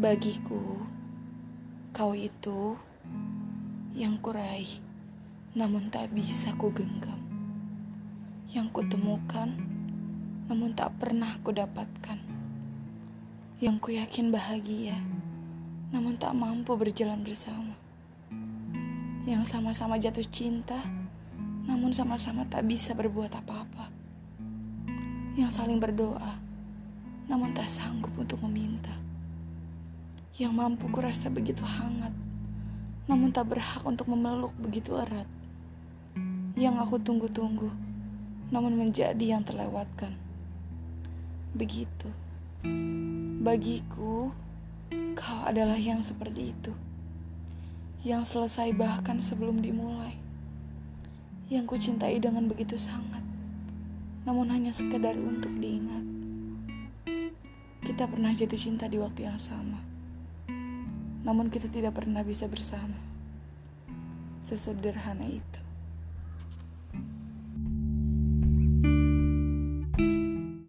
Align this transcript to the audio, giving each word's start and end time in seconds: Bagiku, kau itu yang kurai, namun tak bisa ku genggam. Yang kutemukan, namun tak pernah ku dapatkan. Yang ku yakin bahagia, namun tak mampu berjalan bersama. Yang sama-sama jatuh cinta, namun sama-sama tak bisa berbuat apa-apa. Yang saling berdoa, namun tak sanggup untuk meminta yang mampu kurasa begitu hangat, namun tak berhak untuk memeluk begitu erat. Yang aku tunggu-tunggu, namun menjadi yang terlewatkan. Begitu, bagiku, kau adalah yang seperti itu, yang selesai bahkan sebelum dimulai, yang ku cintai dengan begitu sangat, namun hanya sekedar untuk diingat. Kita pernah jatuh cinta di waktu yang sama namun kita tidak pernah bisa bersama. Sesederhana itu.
Bagiku, 0.00 0.80
kau 1.92 2.16
itu 2.16 2.80
yang 3.92 4.16
kurai, 4.16 4.64
namun 5.52 5.92
tak 5.92 6.16
bisa 6.16 6.56
ku 6.56 6.72
genggam. 6.72 7.20
Yang 8.48 8.80
kutemukan, 8.80 9.52
namun 10.48 10.72
tak 10.72 10.96
pernah 10.96 11.36
ku 11.44 11.52
dapatkan. 11.52 12.16
Yang 13.60 13.76
ku 13.76 13.92
yakin 13.92 14.32
bahagia, 14.32 14.96
namun 15.92 16.16
tak 16.16 16.32
mampu 16.32 16.80
berjalan 16.80 17.20
bersama. 17.20 17.76
Yang 19.28 19.52
sama-sama 19.52 20.00
jatuh 20.00 20.24
cinta, 20.32 20.80
namun 21.68 21.92
sama-sama 21.92 22.48
tak 22.48 22.64
bisa 22.64 22.96
berbuat 22.96 23.36
apa-apa. 23.36 23.92
Yang 25.36 25.60
saling 25.60 25.76
berdoa, 25.76 26.40
namun 27.28 27.52
tak 27.52 27.68
sanggup 27.68 28.16
untuk 28.16 28.40
meminta 28.48 29.09
yang 30.38 30.54
mampu 30.54 30.86
kurasa 30.86 31.26
begitu 31.26 31.66
hangat, 31.66 32.14
namun 33.10 33.34
tak 33.34 33.50
berhak 33.50 33.82
untuk 33.82 34.06
memeluk 34.06 34.54
begitu 34.62 34.94
erat. 34.94 35.26
Yang 36.54 36.76
aku 36.86 36.96
tunggu-tunggu, 37.02 37.70
namun 38.54 38.78
menjadi 38.78 39.18
yang 39.34 39.42
terlewatkan. 39.42 40.14
Begitu, 41.50 42.14
bagiku, 43.42 44.30
kau 45.18 45.40
adalah 45.42 45.74
yang 45.74 45.98
seperti 45.98 46.54
itu, 46.54 46.72
yang 48.06 48.22
selesai 48.22 48.70
bahkan 48.70 49.18
sebelum 49.18 49.58
dimulai, 49.58 50.14
yang 51.50 51.66
ku 51.66 51.74
cintai 51.74 52.22
dengan 52.22 52.46
begitu 52.46 52.78
sangat, 52.78 53.26
namun 54.22 54.46
hanya 54.54 54.70
sekedar 54.70 55.18
untuk 55.18 55.50
diingat. 55.58 56.06
Kita 57.82 58.06
pernah 58.06 58.30
jatuh 58.30 58.60
cinta 58.60 58.86
di 58.86 59.02
waktu 59.02 59.26
yang 59.26 59.42
sama 59.42 59.89
namun 61.20 61.52
kita 61.52 61.68
tidak 61.68 62.00
pernah 62.00 62.24
bisa 62.24 62.48
bersama. 62.48 62.96
Sesederhana 64.40 65.28
itu. 65.28 65.59